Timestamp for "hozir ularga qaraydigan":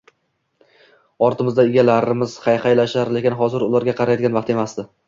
3.45-4.41